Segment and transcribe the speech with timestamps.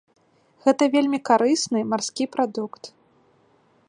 [0.63, 2.83] Гэта вельмі карысны марскі прадукт.